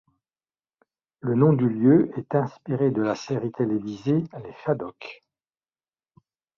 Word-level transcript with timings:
Le 1.19 1.35
nom 1.35 1.53
du 1.53 1.69
lieu 1.69 2.09
est 2.17 2.33
inspiré 2.33 2.89
de 2.89 3.03
la 3.03 3.13
série 3.13 3.51
télévisée 3.51 4.23
Les 4.43 4.53
Shadoks. 4.65 5.23